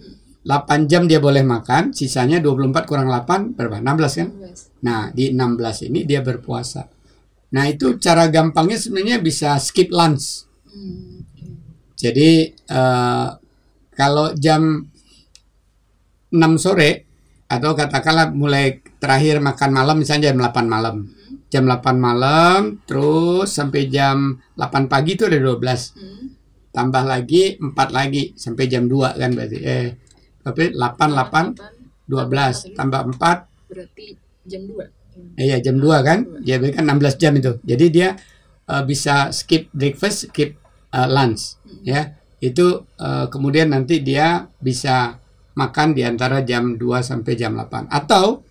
8 0.49 0.89
jam 0.89 1.05
dia 1.05 1.21
boleh 1.21 1.45
makan, 1.45 1.93
sisanya 1.93 2.41
24 2.41 2.89
kurang 2.89 3.09
8 3.13 3.53
berapa? 3.53 3.85
16 3.85 4.21
kan? 4.21 4.29
Nah, 4.81 5.13
di 5.13 5.29
16 5.35 5.89
ini 5.93 6.09
dia 6.09 6.25
berpuasa. 6.25 6.89
Nah, 7.53 7.65
itu 7.69 8.01
cara 8.01 8.29
gampangnya 8.33 8.81
sebenarnya 8.81 9.21
bisa 9.21 9.61
skip 9.61 9.93
lunch. 9.93 10.49
Hmm, 10.73 11.21
Jadi 11.99 12.55
uh, 12.71 13.29
kalau 13.93 14.33
jam 14.39 14.89
6 16.31 16.63
sore 16.63 17.09
atau 17.49 17.73
katakanlah 17.73 18.31
mulai 18.31 18.85
terakhir 19.01 19.41
makan 19.41 19.71
malam 19.73 19.97
misalnya 20.01 20.31
jam 20.33 20.39
8 20.39 20.69
malam. 20.69 20.97
Jam 21.49 21.65
8 21.65 21.97
malam 21.97 22.77
terus 22.85 23.57
sampai 23.57 23.89
jam 23.89 24.37
8 24.61 24.85
pagi 24.93 25.17
itu 25.17 25.25
ada 25.25 25.41
12 25.41 26.38
tambah 26.79 27.03
lagi 27.03 27.59
empat 27.59 27.91
lagi 27.91 28.39
sampai 28.39 28.71
jam 28.71 28.87
2 28.87 29.19
kan 29.19 29.31
berarti. 29.35 29.59
Eh 29.59 29.87
tapi 30.47 30.71
8 30.71 30.79
8 30.79 32.07
12 32.07 32.79
tambah 32.79 33.01
4 33.19 33.67
berarti 33.67 34.07
jam 34.47 34.63
2 34.63 35.35
iya 35.35 35.59
jam 35.59 35.83
2 35.83 36.07
kan? 36.07 36.19
Dia 36.47 36.63
berikan 36.63 36.87
16 36.87 37.19
jam 37.19 37.35
itu. 37.35 37.59
Jadi 37.67 37.87
dia 37.91 38.15
uh, 38.71 38.87
bisa 38.87 39.35
skip 39.35 39.67
breakfast 39.75 40.31
skip 40.31 40.55
uh, 40.95 41.11
lunch 41.11 41.59
hmm. 41.67 41.83
ya. 41.83 42.15
Itu 42.39 42.87
uh, 43.03 43.27
kemudian 43.27 43.75
nanti 43.75 43.99
dia 43.99 44.47
bisa 44.63 45.19
makan 45.59 45.99
di 45.99 46.07
antara 46.07 46.47
jam 46.47 46.79
2 46.79 47.03
sampai 47.03 47.35
jam 47.35 47.59
8 47.59 47.91
atau 47.91 48.47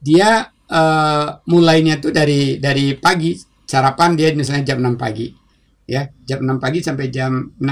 dia 0.00 0.48
uh, 0.72 1.28
mulainya 1.44 2.00
tuh 2.00 2.16
dari 2.16 2.56
dari 2.56 2.96
pagi. 2.96 3.36
Sarapan 3.62 4.12
dia 4.16 4.28
misalnya 4.36 4.72
jam 4.72 4.84
6 4.84 5.00
pagi 5.00 5.41
ya 5.86 6.08
jam 6.26 6.44
6 6.44 6.62
pagi 6.62 6.80
sampai 6.80 7.06
jam 7.10 7.52
6 7.58 7.64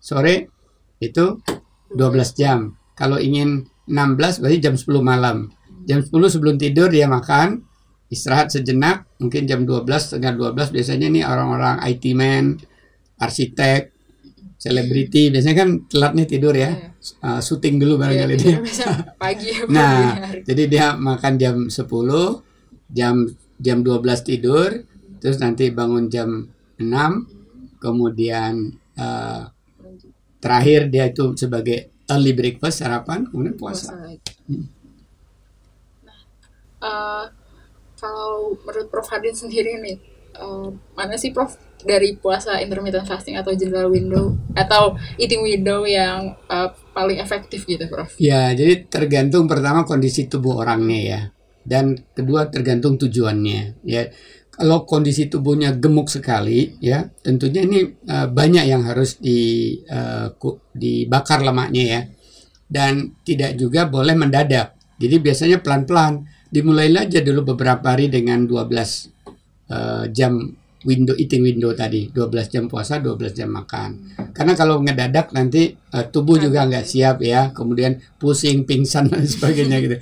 sore 0.00 0.48
itu 1.00 1.40
12 1.94 2.38
jam. 2.38 2.74
Kalau 2.94 3.16
ingin 3.16 3.64
16 3.88 4.40
berarti 4.44 4.58
jam 4.60 4.74
10 4.76 5.00
malam. 5.02 5.50
Jam 5.88 6.04
10 6.04 6.12
sebelum 6.12 6.60
tidur 6.60 6.92
dia 6.92 7.08
makan 7.10 7.64
istirahat 8.10 8.50
sejenak 8.50 9.06
mungkin 9.22 9.46
jam 9.46 9.62
12 9.62 9.86
setengah 9.86 10.34
12 10.34 10.74
biasanya 10.74 11.08
nih 11.08 11.24
orang-orang 11.24 11.78
IT 11.86 12.04
man 12.18 12.58
arsitek 13.22 13.94
selebriti 14.60 15.32
biasanya 15.32 15.56
kan 15.56 15.68
telat 15.88 16.12
nih 16.18 16.26
tidur 16.28 16.52
ya. 16.52 16.92
Uh, 17.24 17.40
syuting 17.40 17.80
dulu 17.80 17.96
barangkali 17.96 18.36
yeah, 18.44 18.60
dia. 18.60 18.92
pagi 19.16 19.48
ya, 19.56 19.64
nah 19.72 20.20
jadi 20.44 20.62
dia 20.68 20.86
makan 21.00 21.40
jam 21.40 21.56
10 21.72 21.80
jam 22.92 23.24
jam 23.56 23.78
12 23.80 24.04
tidur 24.20 24.84
terus 25.16 25.40
nanti 25.40 25.72
bangun 25.72 26.12
jam 26.12 26.44
6 26.76 27.39
kemudian 27.80 28.76
uh, 29.00 29.48
terakhir 30.38 30.92
dia 30.92 31.08
itu 31.08 31.32
sebagai 31.34 31.90
early 32.12 32.36
breakfast 32.36 32.84
sarapan 32.84 33.24
kemudian 33.26 33.56
puasa. 33.56 33.96
Hmm. 34.44 34.66
Nah, 36.04 36.20
uh, 36.84 37.24
kalau 37.96 38.56
menurut 38.64 38.88
Prof 38.92 39.08
Hadin 39.08 39.36
sendiri 39.36 39.80
nih 39.80 39.96
uh, 40.36 40.68
mana 40.96 41.16
sih 41.16 41.32
Prof 41.32 41.56
dari 41.80 42.12
puasa 42.16 42.60
intermittent 42.60 43.08
fasting 43.08 43.40
atau 43.40 43.56
general 43.56 43.88
window 43.88 44.36
atau 44.52 44.96
eating 45.16 45.40
window 45.40 45.88
yang 45.88 46.36
uh, 46.52 46.68
paling 46.92 47.16
efektif 47.16 47.64
gitu 47.64 47.88
Prof? 47.88 48.12
Ya 48.20 48.52
jadi 48.52 48.84
tergantung 48.84 49.48
pertama 49.48 49.88
kondisi 49.88 50.28
tubuh 50.28 50.60
orangnya 50.60 51.00
ya 51.00 51.20
dan 51.64 52.00
kedua 52.16 52.48
tergantung 52.48 52.96
tujuannya 52.96 53.84
ya 53.84 54.08
kalau 54.60 54.84
kondisi 54.84 55.24
tubuhnya 55.32 55.72
gemuk 55.72 56.12
sekali 56.12 56.76
ya 56.84 57.08
tentunya 57.24 57.64
ini 57.64 57.96
uh, 58.04 58.28
banyak 58.28 58.68
yang 58.68 58.84
harus 58.84 59.16
di 59.16 59.72
uh, 59.88 60.28
dibakar 60.76 61.40
lemaknya 61.40 61.84
ya. 61.88 62.00
Dan 62.70 63.18
tidak 63.26 63.56
juga 63.56 63.88
boleh 63.88 64.12
mendadak. 64.14 64.76
Jadi 65.00 65.16
biasanya 65.18 65.58
pelan-pelan. 65.64 66.28
Dimulai 66.52 66.92
aja 66.92 67.24
dulu 67.24 67.56
beberapa 67.56 67.94
hari 67.94 68.12
dengan 68.12 68.46
12 68.46 68.52
uh, 68.52 68.62
eh, 69.74 70.04
jam 70.14 70.38
window 70.86 71.16
eating 71.18 71.42
window 71.42 71.74
tadi. 71.74 72.12
12 72.14 72.30
jam 72.46 72.64
puasa 72.70 73.02
12 73.02 73.34
jam 73.34 73.50
makan. 73.50 74.14
Karena 74.30 74.54
kalau 74.54 74.78
ngedadak 74.86 75.34
nanti 75.34 75.74
uh, 75.74 76.06
tubuh 76.06 76.38
juga 76.38 76.62
nggak 76.68 76.86
siap 76.86 77.24
ya. 77.26 77.50
Kemudian 77.50 77.98
pusing 78.22 78.62
pingsan 78.62 79.08
dan 79.10 79.26
sebagainya 79.26 79.82
gitu. 79.82 79.96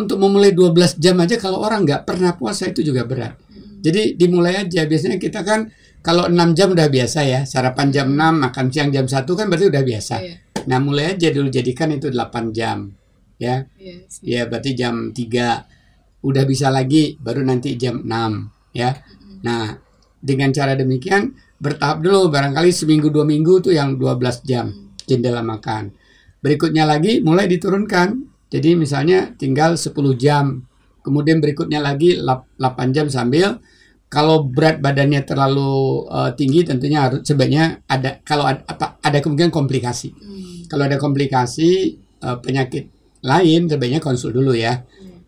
Untuk 0.00 0.16
memulai 0.16 0.56
12 0.56 0.96
jam 0.96 1.20
aja 1.20 1.36
kalau 1.36 1.60
orang 1.60 1.84
nggak 1.84 2.08
pernah 2.08 2.32
puasa 2.32 2.72
itu 2.72 2.80
juga 2.80 3.04
berat 3.04 3.43
jadi 3.84 4.16
dimulai 4.16 4.64
aja. 4.64 4.88
Biasanya 4.88 5.20
kita 5.20 5.44
kan 5.44 5.68
kalau 6.00 6.24
6 6.24 6.56
jam 6.56 6.72
udah 6.72 6.88
biasa 6.88 7.20
ya. 7.28 7.40
Sarapan 7.44 7.92
jam 7.92 8.16
6 8.16 8.40
makan 8.40 8.72
siang 8.72 8.88
jam 8.88 9.04
1 9.04 9.28
kan 9.36 9.46
berarti 9.52 9.68
udah 9.68 9.84
biasa. 9.84 10.16
Iya. 10.24 10.36
nah 10.64 10.80
mulai 10.80 11.12
aja 11.12 11.28
dulu 11.28 11.52
jadikan 11.52 11.92
itu 11.92 12.08
8 12.08 12.48
jam 12.56 12.88
ya. 13.36 13.68
Iya 13.76 13.96
sih. 14.08 14.24
ya 14.24 14.48
berarti 14.48 14.72
jam 14.72 15.12
3 15.12 16.24
udah 16.24 16.44
bisa 16.48 16.72
lagi 16.72 17.20
baru 17.20 17.44
nanti 17.44 17.76
jam 17.76 18.00
6 18.00 18.72
ya. 18.72 18.96
Nah 19.44 19.76
dengan 20.24 20.48
cara 20.56 20.72
demikian 20.72 21.36
bertahap 21.60 22.00
dulu. 22.00 22.32
Barangkali 22.32 22.72
seminggu 22.72 23.12
dua 23.12 23.28
minggu 23.28 23.60
tuh 23.60 23.76
yang 23.76 24.00
12 24.00 24.48
jam 24.48 24.72
jendela 25.04 25.44
makan. 25.44 25.92
Berikutnya 26.40 26.88
lagi 26.88 27.20
mulai 27.20 27.44
diturunkan. 27.44 28.32
Jadi 28.48 28.72
misalnya 28.80 29.36
tinggal 29.36 29.76
10 29.76 29.92
jam. 30.16 30.64
Kemudian 31.04 31.44
berikutnya 31.44 31.84
lagi 31.84 32.16
lap- 32.16 32.48
8 32.56 32.96
jam 32.96 33.12
sambil 33.12 33.60
kalau 34.14 34.46
berat 34.46 34.78
badannya 34.78 35.26
terlalu 35.26 36.06
eh, 36.06 36.30
tinggi 36.38 36.62
tentunya 36.62 37.10
harus 37.10 37.26
sebaiknya 37.26 37.82
ada 37.90 38.22
kalau 38.22 38.46
ada, 38.46 38.62
apa, 38.70 39.02
ada 39.02 39.18
kemungkinan 39.18 39.50
komplikasi. 39.50 40.14
Hmm. 40.14 40.70
kalau 40.70 40.86
ada 40.86 40.96
komplikasi 40.96 41.70
eh, 41.98 42.36
penyakit 42.38 42.94
lain 43.24 43.66
sebaiknya 43.66 43.98
konsul 43.98 44.36
dulu 44.36 44.52
ya. 44.54 44.84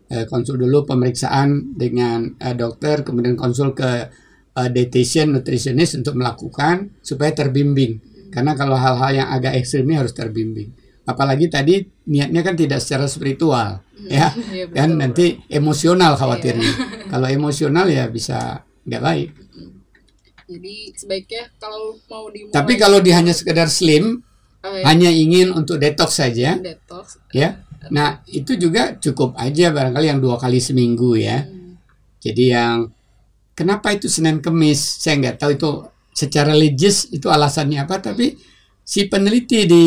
Eh, 0.07 0.23
konsul 0.23 0.55
dulu 0.55 0.87
pemeriksaan 0.87 1.75
dengan 1.75 2.31
eh, 2.39 2.55
dokter 2.55 3.03
kemudian 3.03 3.35
konsul 3.35 3.75
ke 3.75 4.07
eh, 4.55 4.69
dietitian 4.71 5.35
nutritionist 5.35 5.99
untuk 5.99 6.15
melakukan 6.15 6.95
supaya 7.03 7.35
terbimbing. 7.35 7.99
Karena 8.31 8.55
kalau 8.55 8.77
hal-hal 8.79 9.25
yang 9.25 9.27
agak 9.27 9.59
ekstrim 9.59 9.89
ini 9.89 9.99
harus 9.99 10.15
terbimbing. 10.15 10.71
Apalagi 11.03 11.51
tadi 11.51 11.83
niatnya 12.07 12.43
kan 12.43 12.55
tidak 12.55 12.79
secara 12.79 13.09
spiritual 13.09 13.83
ya. 14.07 14.31
Iya, 14.53 14.71
kan 14.71 14.95
betul, 14.95 14.99
nanti 15.01 15.25
emosional 15.51 16.15
khawatirnya. 16.15 16.71
Kalau 17.11 17.27
emosional 17.27 17.87
ya 17.91 18.07
bisa 18.07 18.66
nggak 18.87 19.03
baik. 19.03 19.29
Jadi 20.47 20.75
sebaiknya 20.95 21.43
kalau 21.59 21.99
mau 22.07 22.31
dimulai 22.31 22.55
tapi 22.55 22.73
kalau 22.79 23.03
dia 23.03 23.19
hanya 23.19 23.35
sekedar 23.35 23.67
slim 23.67 24.23
oh, 24.63 24.71
ya, 24.71 24.83
hanya 24.87 25.11
ingin 25.11 25.51
untuk 25.51 25.75
detox 25.75 26.23
saja 26.23 26.55
detox. 26.55 27.19
ya. 27.35 27.59
Nah 27.91 28.23
itu 28.31 28.55
juga 28.55 28.95
cukup 28.95 29.35
aja 29.35 29.75
barangkali 29.75 30.07
yang 30.07 30.23
dua 30.23 30.39
kali 30.39 30.63
seminggu 30.63 31.19
ya. 31.19 31.43
Hmm. 31.43 31.75
jadi 32.23 32.43
yang 32.55 32.75
kenapa 33.53 33.91
itu 33.91 34.07
Senin 34.07 34.39
Kemis? 34.39 34.79
Saya 35.03 35.19
nggak 35.19 35.37
tahu 35.37 35.51
itu 35.59 35.71
secara 36.15 36.55
legis 36.55 37.11
itu 37.13 37.29
alasannya 37.29 37.85
apa 37.85 38.01
tapi 38.01 38.33
si 38.81 39.05
peneliti 39.05 39.69
di 39.69 39.85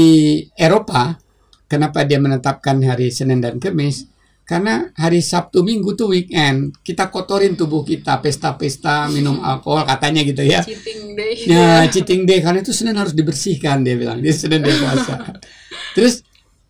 Eropa 0.55 1.19
kenapa 1.67 2.07
dia 2.07 2.23
menetapkan 2.23 2.79
hari 2.87 3.11
Senin 3.11 3.43
dan 3.43 3.59
Kemis 3.59 4.07
karena 4.51 4.91
hari 4.99 5.23
Sabtu 5.23 5.63
Minggu 5.63 5.95
tuh 5.95 6.11
weekend 6.11 6.75
kita 6.83 7.07
kotorin 7.07 7.55
tubuh 7.55 7.87
kita 7.87 8.19
pesta-pesta 8.19 9.07
minum 9.07 9.39
alkohol 9.39 9.87
katanya 9.87 10.27
gitu 10.27 10.43
ya 10.43 10.59
cheating 10.67 11.15
day 11.15 11.33
Nah, 11.47 11.87
cheating 11.87 12.23
day 12.27 12.43
karena 12.43 12.59
itu 12.61 12.75
Senin 12.75 12.97
harus 12.99 13.15
dibersihkan 13.15 13.87
dia 13.87 13.95
bilang. 13.95 14.19
Dia 14.19 14.35
Senin 14.35 14.61
dia 14.65 14.75
puasa. 14.77 15.15
Terus 15.97 16.25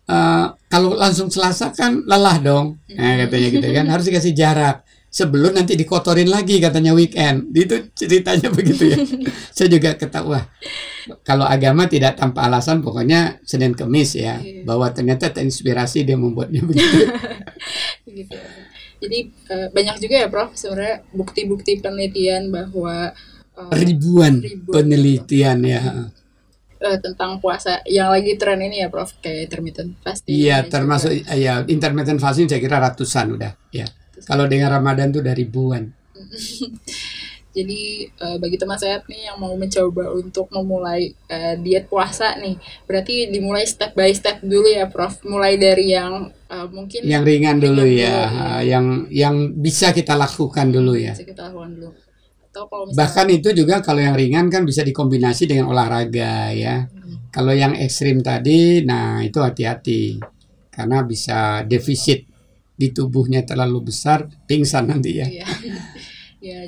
eh, 0.05 0.45
kalau 0.69 0.93
langsung 0.95 1.33
Selasa 1.33 1.73
kan 1.73 2.05
lelah 2.05 2.37
dong. 2.41 2.77
Nah, 2.93 3.25
katanya 3.25 3.47
gitu 3.49 3.67
kan 3.73 3.85
harus 3.89 4.05
dikasih 4.07 4.33
jarak 4.37 4.85
sebelum 5.11 5.51
nanti 5.51 5.75
dikotorin 5.75 6.25
lagi 6.25 6.57
katanya 6.57 6.95
weekend. 6.95 7.51
Itu 7.51 7.91
ceritanya 7.91 8.47
begitu 8.57 8.87
ya. 8.87 8.97
Saya 9.55 9.67
juga 9.67 9.93
ketawa. 9.93 10.47
Kalau 11.21 11.43
agama 11.43 11.85
tidak 11.85 12.15
tanpa 12.15 12.47
alasan 12.47 12.79
pokoknya 12.79 13.43
Senin 13.43 13.75
Kemis 13.75 14.15
ya. 14.15 14.39
Iya. 14.39 14.63
Bahwa 14.63 14.87
ternyata 14.89 15.27
terinspirasi 15.29 16.01
dia 16.01 16.15
membuatnya 16.15 16.63
begitu. 16.69 17.11
gitu. 18.07 18.37
Jadi 19.01 19.19
eh, 19.49 19.67
banyak 19.67 19.97
juga 19.97 20.15
ya 20.15 20.27
Prof 20.27 20.53
sebenarnya 20.53 21.01
bukti-bukti 21.11 21.77
penelitian 21.77 22.47
bahwa 22.47 23.11
eh, 23.51 23.71
Ribuan 23.75 24.39
Ribuan. 24.39 24.71
penelitian 24.71 25.57
ya. 25.61 25.81
eh, 26.77 26.97
tentang 26.97 27.37
puasa 27.37 27.81
yang 27.83 28.09
lagi 28.09 28.37
tren 28.37 28.57
ini 28.57 28.79
ya 28.79 28.87
Prof 28.87 29.17
kayak 29.19 29.49
intermittent 29.49 29.97
fasting. 29.99 30.33
Iya, 30.33 30.65
termasuk 30.65 31.11
juga- 31.11 31.33
ya 31.33 31.53
intermittent 31.65 32.17
fasting 32.17 32.45
saya 32.45 32.57
kira 32.57 32.77
ratusan 32.77 33.33
udah. 33.35 33.53
Ya. 33.73 33.89
Kalau 34.25 34.45
dengan 34.45 34.69
Ramadan 34.71 35.09
tuh 35.13 35.21
udah 35.23 35.35
ribuan. 35.35 35.91
Jadi 37.51 38.07
eh, 38.07 38.37
bagi 38.39 38.55
teman 38.55 38.79
sehat 38.79 39.11
nih 39.11 39.27
yang 39.27 39.35
mau 39.35 39.51
mencoba 39.59 40.07
untuk 40.15 40.47
memulai 40.55 41.11
eh, 41.27 41.59
diet 41.59 41.91
puasa 41.91 42.39
nih, 42.39 42.55
berarti 42.87 43.27
dimulai 43.27 43.67
step 43.67 43.91
by 43.91 44.07
step 44.15 44.39
dulu 44.39 44.71
ya 44.71 44.87
Prof. 44.87 45.19
Mulai 45.27 45.59
dari 45.59 45.91
yang 45.91 46.31
eh, 46.31 46.67
mungkin 46.71 47.03
Yang 47.03 47.23
ringan 47.27 47.57
dulu 47.59 47.83
Ringan 47.83 48.07
ya, 48.07 48.17
dulu, 48.23 48.59
yang 48.63 48.85
yang 49.11 49.35
bisa 49.59 49.91
kita 49.91 50.15
lakukan 50.15 50.71
dulu 50.71 50.95
ya. 50.95 51.11
bisa 51.11 51.27
kita 51.27 51.51
lakukan 51.51 51.71
dulu. 51.75 51.91
Atau 52.47 52.63
kalau 52.71 52.83
misalnya 52.87 52.99
Bahkan 53.03 53.27
itu 53.35 53.49
juga 53.51 53.75
kalau 53.83 53.99
yang 53.99 54.15
ringan 54.15 54.47
kan 54.47 54.63
bisa 54.63 54.87
dikombinasi 54.87 55.43
dengan 55.43 55.67
olahraga 55.75 56.55
ya. 56.55 56.87
Kalau 57.35 57.51
yang 57.51 57.75
ekstrim 57.75 58.23
tadi, 58.23 58.83
nah 58.87 59.19
itu 59.23 59.39
hati-hati 59.43 60.19
karena 60.71 61.03
bisa 61.03 61.67
defisit 61.67 62.30
di 62.81 62.89
tubuhnya 62.89 63.45
terlalu 63.45 63.93
besar, 63.93 64.25
pingsan 64.49 64.89
nanti 64.89 65.21
ya. 65.21 65.29
Iya. 65.29 65.45
ya 66.49 66.59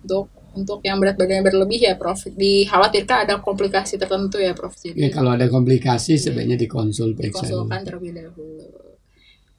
untuk 0.00 0.32
untuk 0.56 0.80
yang 0.80 0.96
berat 0.96 1.20
badannya 1.20 1.44
berlebih 1.44 1.84
ya 1.84 1.94
Prof. 2.00 2.24
Dikhawatirkan 2.32 3.28
ada 3.28 3.34
komplikasi 3.44 4.00
tertentu 4.00 4.40
ya 4.40 4.56
Prof. 4.56 4.72
Jadi 4.72 4.96
Ya, 4.96 5.12
kalau 5.12 5.36
ada 5.36 5.44
komplikasi 5.46 6.16
sebaiknya 6.16 6.56
dikonsul 6.56 7.12
periksa 7.12 7.44
dikonsulkan 7.44 7.80
terlebih 7.84 8.12
dahulu. 8.16 8.66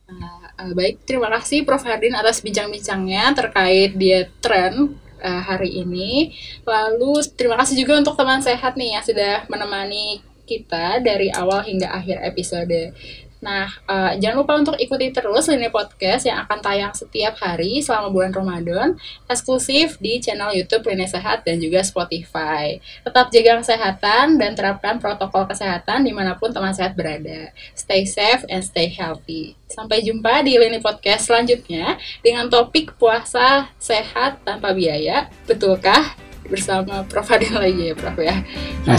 Nah, 0.10 0.50
eh, 0.58 0.74
baik, 0.74 1.06
terima 1.06 1.30
kasih 1.30 1.62
Prof. 1.64 1.86
Hardin 1.86 2.18
atas 2.18 2.42
bincang-bincangnya 2.42 3.38
terkait 3.38 3.94
diet 3.94 4.34
tren 4.42 4.98
eh, 5.22 5.42
hari 5.46 5.86
ini. 5.86 6.34
Lalu 6.66 7.22
terima 7.38 7.56
kasih 7.62 7.78
juga 7.78 8.02
untuk 8.02 8.18
teman 8.18 8.42
sehat 8.42 8.74
nih 8.74 8.98
yang 8.98 9.06
sudah 9.06 9.46
menemani 9.48 10.26
kita 10.50 10.98
dari 11.06 11.30
awal 11.30 11.62
hingga 11.62 11.94
akhir 11.94 12.26
episode. 12.26 12.98
Nah, 13.40 13.72
eh, 13.72 14.12
jangan 14.20 14.38
lupa 14.44 14.54
untuk 14.60 14.76
ikuti 14.76 15.16
terus 15.16 15.48
Lini 15.48 15.72
Podcast 15.72 16.28
yang 16.28 16.44
akan 16.44 16.60
tayang 16.60 16.92
setiap 16.92 17.40
hari 17.40 17.80
selama 17.80 18.12
bulan 18.12 18.32
Ramadan, 18.36 19.00
eksklusif 19.32 19.96
di 20.04 20.20
channel 20.20 20.52
YouTube 20.52 20.84
Lini 20.92 21.08
Sehat 21.08 21.48
dan 21.48 21.64
juga 21.64 21.80
Spotify. 21.80 22.84
Tetap 23.08 23.32
jaga 23.32 23.64
kesehatan 23.64 24.36
dan 24.36 24.52
terapkan 24.60 25.00
protokol 25.00 25.48
kesehatan 25.48 26.04
di 26.04 26.12
mana 26.12 26.36
pun 26.36 26.52
teman 26.52 26.76
sehat 26.76 27.00
berada. 27.00 27.56
Stay 27.72 28.04
safe 28.04 28.44
and 28.52 28.60
stay 28.60 28.92
healthy. 28.92 29.56
Sampai 29.72 30.04
jumpa 30.04 30.44
di 30.44 30.60
Lini 30.60 30.84
Podcast 30.84 31.32
selanjutnya 31.32 31.96
dengan 32.20 32.52
topik 32.52 33.00
puasa 33.00 33.72
sehat 33.80 34.44
tanpa 34.44 34.76
biaya. 34.76 35.32
Betulkah? 35.48 36.20
Bersama 36.50 37.06
Prof. 37.08 37.30
Adil 37.30 37.56
lagi 37.56 37.94
ya 37.94 37.96
Prof 37.96 38.18
ya. 38.20 38.42
Nah, 38.84 38.98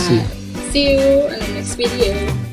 see 0.71 0.97
you 0.97 1.29
in 1.29 1.39
the 1.43 1.51
next 1.59 1.75
video. 1.75 2.50